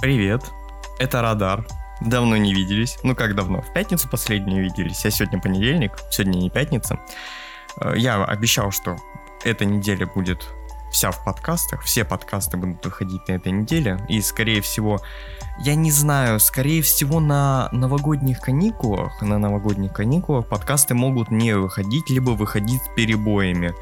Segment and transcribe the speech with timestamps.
[0.00, 0.52] Привет,
[1.00, 1.66] это Радар.
[2.00, 2.98] Давно не виделись.
[3.02, 3.62] Ну как давно?
[3.62, 7.00] В пятницу последнюю виделись, а сегодня понедельник, сегодня не пятница.
[7.80, 8.96] Э, Я обещал, что
[9.44, 10.46] эта неделя будет
[10.92, 15.00] вся в подкастах, все подкасты будут выходить на этой неделе, и скорее всего,
[15.58, 22.08] я не знаю, скорее всего на новогодних каникулах, на новогодних каникулах подкасты могут не выходить,
[22.08, 23.74] либо выходить с перебоями.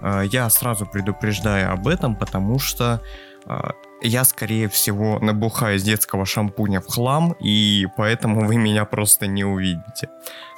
[0.00, 3.00] Э, Я сразу предупреждаю об этом, потому что
[3.46, 3.70] э,
[4.02, 9.44] я, скорее всего, набухаю из детского шампуня в хлам, и поэтому вы меня просто не
[9.44, 10.08] увидите.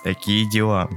[0.05, 0.89] Такие дела.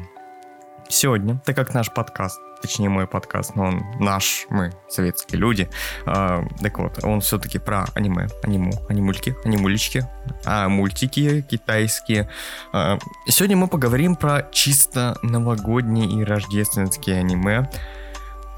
[0.87, 5.67] Сегодня, так как наш подкаст, точнее мой подкаст, но он наш, мы советские люди,
[6.05, 10.07] э, так вот, он все-таки про аниме, аниму, анимульки, анимулечки,
[10.45, 12.29] а мультики китайские.
[12.71, 17.67] Э, сегодня мы поговорим про чисто новогодние и рождественские аниме,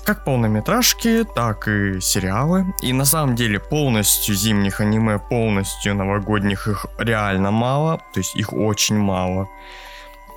[0.08, 2.66] как полнометражки, так и сериалы.
[2.82, 7.98] И на самом деле полностью зимних аниме, полностью новогодних их реально мало.
[8.14, 9.50] То есть их очень мало.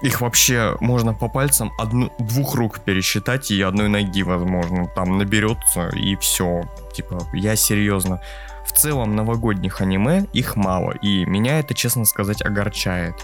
[0.02, 5.88] Их вообще можно по пальцам одну, двух рук пересчитать и одной ноги, возможно, там наберется
[5.90, 6.62] и все.
[6.92, 8.20] Типа, я серьезно.
[8.66, 13.14] В целом новогодних аниме их мало, и меня это, честно сказать, огорчает.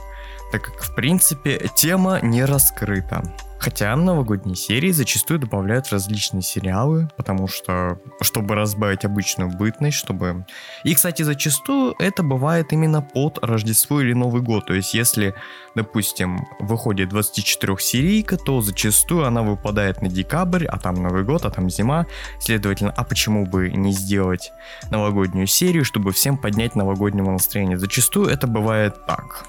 [0.52, 3.22] Так как, в принципе, тема не раскрыта.
[3.58, 10.44] Хотя новогодние серии зачастую добавляют различные сериалы, потому что, чтобы разбавить обычную бытность, чтобы...
[10.84, 14.67] И, кстати, зачастую это бывает именно под Рождество или Новый год.
[14.67, 15.34] То есть, если,
[15.74, 21.70] допустим, выходит 24-серийка, то зачастую она выпадает на декабрь, а там Новый год, а там
[21.70, 22.06] зима.
[22.39, 24.52] Следовательно, а почему бы не сделать
[24.90, 27.78] новогоднюю серию, чтобы всем поднять новогоднего настроения?
[27.78, 29.46] Зачастую это бывает так,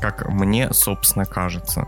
[0.00, 1.86] как мне, собственно, кажется.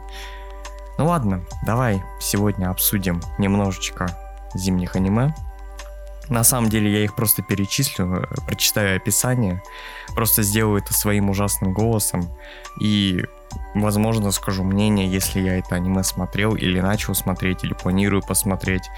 [0.98, 4.08] Ну ладно, давай сегодня обсудим немножечко
[4.54, 5.34] зимних аниме.
[6.28, 9.62] На самом деле я их просто перечислю, э, прочитаю описание,
[10.14, 12.28] просто сделаю это своим ужасным голосом
[12.78, 13.24] и,
[13.74, 18.90] возможно, скажу мнение, если я это аниме смотрел или начал смотреть, или планирую посмотреть.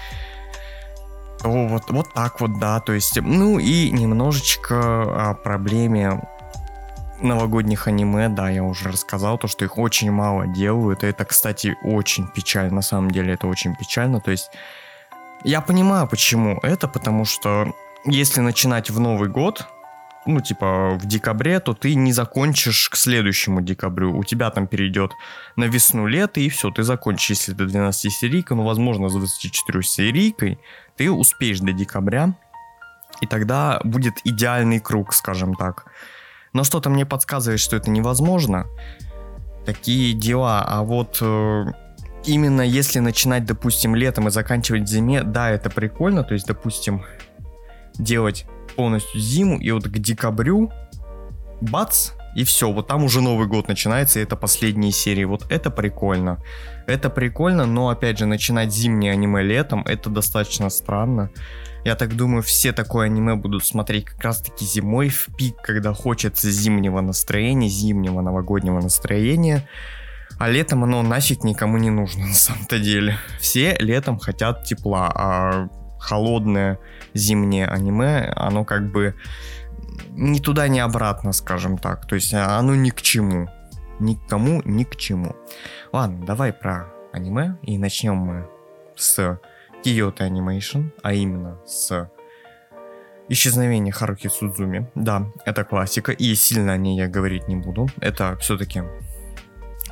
[1.41, 6.21] То вот, вот так вот, да, то есть, ну и немножечко о проблеме
[7.23, 11.03] новогодних аниме, да, я уже рассказал, то, что их очень мало делают.
[11.03, 12.75] И это, кстати, очень печально.
[12.75, 14.19] На самом деле это очень печально.
[14.19, 14.49] То есть
[15.43, 17.73] я понимаю, почему это, потому что
[18.05, 19.67] если начинать в Новый год,
[20.25, 24.15] ну, типа, в декабре, то ты не закончишь к следующему декабрю.
[24.15, 25.13] У тебя там перейдет
[25.55, 29.81] на весну лето, и все, ты закончишь, если ты 12 серийка, ну, возможно, с 24
[29.81, 30.59] серийкой,
[30.95, 32.35] ты успеешь до декабря,
[33.21, 35.85] и тогда будет идеальный круг, скажем так.
[36.53, 38.67] Но что-то мне подсказывает, что это невозможно.
[39.65, 40.63] Такие дела.
[40.67, 41.65] А вот э,
[42.25, 46.23] именно если начинать, допустим, летом и заканчивать зиме, да, это прикольно.
[46.23, 47.03] То есть, допустим,
[47.95, 48.45] делать
[48.75, 50.71] полностью зиму, и вот к декабрю,
[51.61, 55.25] бац, и все, вот там уже Новый год начинается, и это последние серии.
[55.25, 56.37] Вот это прикольно.
[56.87, 61.29] Это прикольно, но опять же, начинать зимнее аниме летом, это достаточно странно.
[61.83, 66.51] Я так думаю, все такое аниме будут смотреть как раз-таки зимой, в пик, когда хочется
[66.51, 69.67] зимнего настроения, зимнего новогоднего настроения.
[70.37, 73.17] А летом оно нафиг никому не нужно на самом-то деле.
[73.39, 75.69] Все летом хотят тепла, а
[75.99, 76.79] холодное
[77.13, 79.15] зимнее аниме, оно как бы
[80.09, 82.05] ни туда, ни обратно, скажем так.
[82.07, 83.49] То есть оно ни к чему.
[83.99, 85.35] Ни к кому, ни к чему.
[85.91, 87.57] Ладно, давай про аниме.
[87.61, 88.47] И начнем мы
[88.95, 89.39] с
[89.83, 92.09] Kyoto Animation, а именно с
[93.29, 94.89] Исчезновение Харухи Судзуми.
[94.95, 97.87] Да, это классика, и сильно о ней я говорить не буду.
[98.01, 98.83] Это все-таки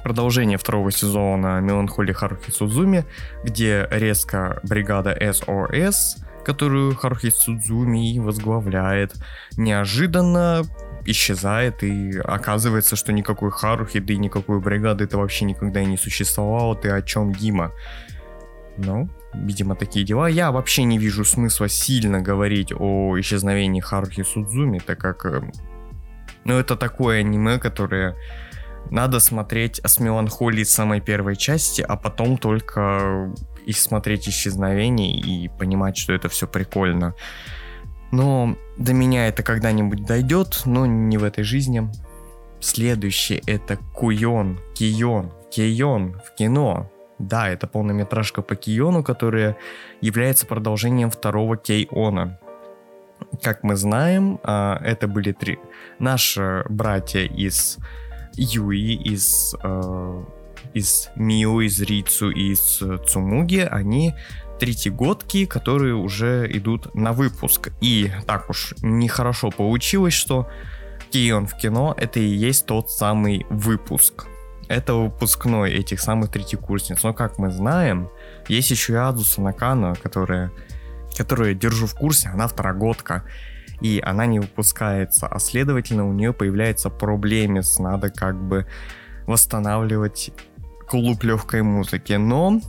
[0.04, 3.06] продолжение второго сезона Меланхолии Харухи Судзуми,
[3.44, 6.18] где резко бригада SOS,
[6.50, 9.14] которую Харухи Судзуми возглавляет,
[9.56, 10.64] неожиданно
[11.06, 15.98] исчезает, и оказывается, что никакой Харухи, да и никакой бригады это вообще никогда и не
[15.98, 17.72] существовало, ты о чем, Дима?
[18.78, 20.28] Ну, видимо, такие дела.
[20.28, 25.42] Я вообще не вижу смысла сильно говорить о исчезновении Харухи Судзуми, так как, э,
[26.46, 28.16] ну, это такое аниме, которое
[28.90, 33.32] надо смотреть с меланхолией самой первой части, а потом только
[33.70, 37.14] и смотреть исчезновение и понимать, что это все прикольно.
[38.12, 41.88] Но до меня это когда-нибудь дойдет, но не в этой жизни.
[42.60, 46.90] Следующий это Куйон, Кион, Кейон в кино.
[47.20, 49.56] Да, это полнометражка по Киону, которая
[50.02, 52.40] является продолжением второго Кейона.
[53.44, 55.60] Как мы знаем, а, это были три
[56.00, 57.78] наши братья из
[58.34, 60.24] Юи, из, э,
[60.74, 64.16] из Мио, из Рицу, из Цумуги, они
[64.60, 67.72] третьегодки, которые уже идут на выпуск.
[67.82, 70.48] И так уж нехорошо получилось, что
[71.10, 74.28] Кион в кино это и есть тот самый выпуск.
[74.68, 77.02] Это выпускной этих самых третьекурсниц.
[77.02, 78.10] Но как мы знаем,
[78.48, 80.52] есть еще и Адуса Накана, которая,
[81.18, 83.24] которую держу в курсе, она второгодка.
[83.82, 87.80] И она не выпускается, а следовательно у нее появляется проблемец.
[87.80, 88.68] Надо как бы
[89.26, 90.32] восстанавливать
[90.90, 92.14] клуб легкой музыки.
[92.14, 92.60] Но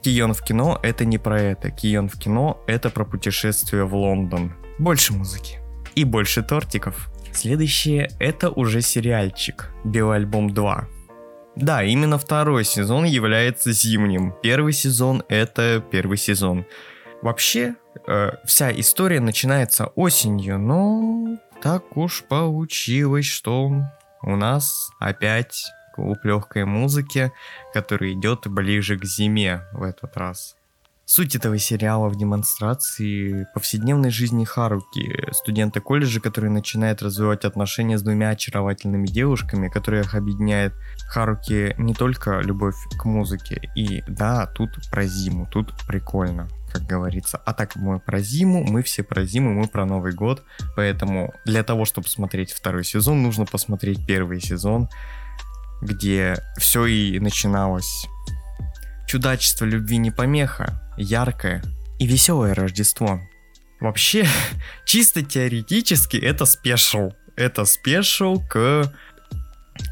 [0.00, 1.70] Кион в кино это не про это.
[1.70, 4.54] Кион в кино это про путешествие в Лондон.
[4.78, 5.58] Больше музыки.
[5.94, 7.10] И больше тортиков.
[7.32, 9.70] Следующее это уже сериальчик.
[9.84, 10.88] Биоальбом 2.
[11.56, 14.34] Да, именно второй сезон является зимним.
[14.42, 16.64] Первый сезон это первый сезон.
[17.20, 17.74] Вообще,
[18.06, 23.70] э, вся история начинается осенью, но так уж получилось, что
[24.22, 27.32] у нас опять клуб легкой музыки,
[27.72, 30.56] который идет ближе к зиме в этот раз.
[31.04, 38.02] Суть этого сериала в демонстрации повседневной жизни Харуки, студента колледжа, который начинает развивать отношения с
[38.02, 40.72] двумя очаровательными девушками, которые их объединяет
[41.08, 43.70] Харуки не только любовь к музыке.
[43.74, 47.36] И да, тут про зиму, тут прикольно, как говорится.
[47.44, 50.44] А так мы про зиму, мы все про зиму, мы про Новый год.
[50.76, 54.88] Поэтому для того, чтобы смотреть второй сезон, нужно посмотреть первый сезон
[55.82, 58.06] где все и начиналось.
[59.06, 61.62] Чудачество любви не помеха, яркое
[61.98, 63.20] и веселое Рождество.
[63.80, 64.26] Вообще,
[64.86, 67.10] чисто теоретически это спешл.
[67.36, 68.92] Это special к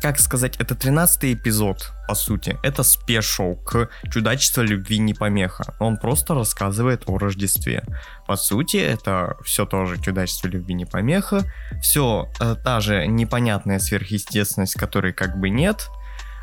[0.03, 2.59] как сказать, это 13 эпизод, по сути.
[2.63, 5.75] Это special к чудачеству любви не помеха.
[5.79, 7.85] Он просто рассказывает о Рождестве.
[8.27, 11.45] По сути, это все тоже чудачество любви не помеха.
[11.83, 15.89] Все э, та же непонятная сверхъестественность, которой как бы нет,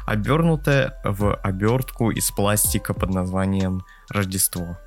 [0.05, 4.77] обернутая в обертку из пластика под названием Рождество.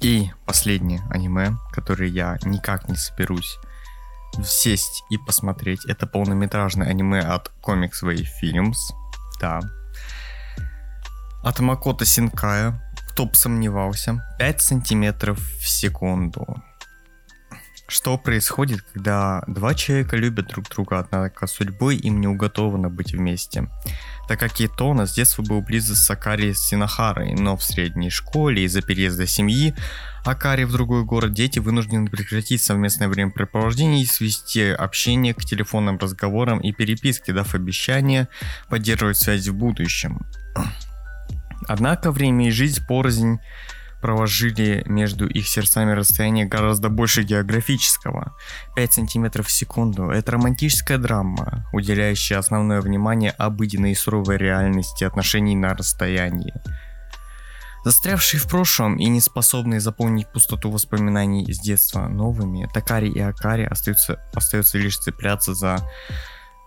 [0.00, 3.58] И последнее аниме, которое я никак не соберусь
[4.44, 5.84] сесть и посмотреть.
[5.86, 8.76] Это полнометражное аниме от Comics Way Films.
[9.40, 9.60] Да.
[11.42, 12.82] От Макото Синкая.
[13.08, 14.24] Кто бы сомневался.
[14.38, 16.62] 5 сантиметров в секунду.
[17.90, 23.66] Что происходит, когда два человека любят друг друга, однако судьбой им не уготовано быть вместе?
[24.28, 28.82] Так как Итона с детства был близок с Акари Синахарой, но в средней школе из-за
[28.82, 29.74] переезда семьи
[30.28, 36.60] Акари в другой город дети вынуждены прекратить совместное времяпрепровождение и свести общение к телефонным разговорам
[36.60, 38.28] и переписке, дав обещание
[38.68, 40.26] поддерживать связь в будущем.
[41.66, 43.38] Однако время и жизнь порознь
[44.02, 48.36] проложили между их сердцами расстояние гораздо больше географического.
[48.76, 55.56] 5 сантиметров в секунду– это романтическая драма, уделяющая основное внимание обыденной и суровой реальности отношений
[55.56, 56.52] на расстоянии.
[57.84, 63.64] Застрявшие в прошлом и не способные заполнить пустоту воспоминаний с детства новыми, Такари и Акари
[63.64, 65.78] остаются, остается лишь цепляться за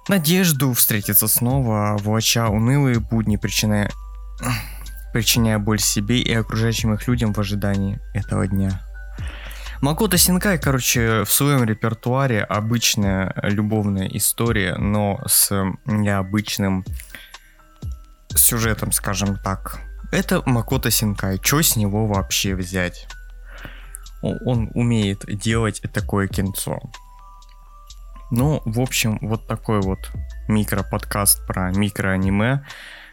[0.07, 3.91] надежду встретиться снова, влача унылые будни, причиная
[5.13, 8.81] причиняя боль себе и окружающим их людям в ожидании этого дня.
[9.81, 15.51] Макото Синкай, короче, в своем репертуаре обычная любовная история, но с
[15.85, 16.85] необычным
[18.29, 19.79] сюжетом, скажем так.
[20.11, 21.39] Это Макото Синкай.
[21.41, 23.07] Что с него вообще взять?
[24.21, 26.79] Он умеет делать такое кинцо.
[28.29, 29.99] Ну, в общем, вот такой вот
[30.47, 32.63] микро-подкаст про микроаниме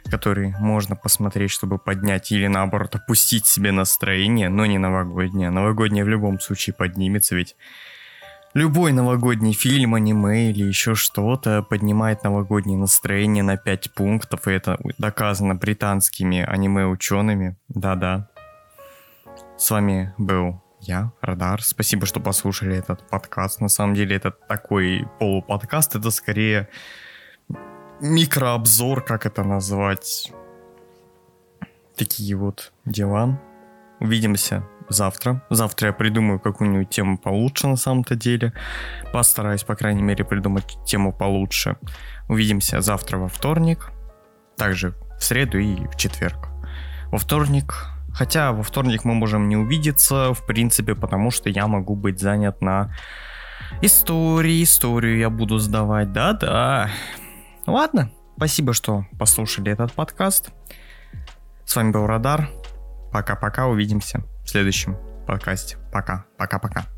[0.08, 5.50] который можно посмотреть, чтобы поднять или наоборот опустить себе настроение, но не новогоднее.
[5.50, 7.56] Новогоднее в любом случае поднимется, ведь
[8.54, 14.78] любой новогодний фильм, аниме или еще что-то поднимает новогоднее настроение на 5 пунктов, и это
[14.98, 17.56] доказано британскими аниме-учеными.
[17.68, 18.28] Да-да.
[19.56, 21.62] С вами был я, Радар.
[21.62, 23.60] Спасибо, что послушали этот подкаст.
[23.60, 26.68] На самом деле это такой полуподкаст, это скорее
[28.00, 30.32] микрообзор, как это назвать.
[31.96, 33.40] Такие вот дела.
[34.00, 35.42] Увидимся завтра.
[35.50, 38.52] Завтра я придумаю какую-нибудь тему получше на самом-то деле.
[39.12, 41.76] Постараюсь, по крайней мере, придумать тему получше.
[42.28, 43.90] Увидимся завтра во вторник.
[44.56, 46.48] Также в среду и в четверг.
[47.10, 51.94] Во вторник Хотя во вторник мы можем не увидеться, в принципе, потому что я могу
[51.94, 52.92] быть занят на
[53.80, 54.64] истории.
[54.64, 56.90] Историю я буду сдавать, да-да.
[57.66, 60.50] Ладно, спасибо, что послушали этот подкаст.
[61.64, 62.48] С вами был Радар.
[63.12, 65.76] Пока-пока, увидимся в следующем подкасте.
[65.92, 66.97] Пока, пока-пока.